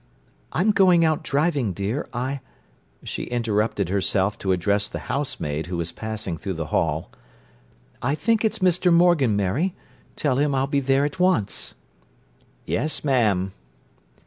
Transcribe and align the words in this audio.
"I'm 0.51 0.71
going 0.71 1.05
out 1.05 1.21
driving, 1.23 1.73
dear. 1.73 2.07
I—" 2.11 2.39
She 3.03 3.25
interrupted 3.25 3.89
herself 3.89 4.35
to 4.39 4.51
address 4.51 4.87
the 4.87 4.97
housemaid, 5.13 5.67
who 5.67 5.77
was 5.77 5.91
passing 5.91 6.37
through 6.39 6.55
the 6.55 6.65
hall: 6.73 7.11
"I 8.01 8.15
think 8.15 8.43
it's 8.43 8.57
Mr. 8.65 8.91
Morgan, 8.91 9.35
Mary. 9.35 9.75
Tell 10.15 10.37
him 10.37 10.55
I'll 10.55 10.65
be 10.65 10.79
there 10.79 11.05
at 11.05 11.19
once." 11.19 11.75
"Yes, 12.65 13.03
ma'am." 13.03 13.53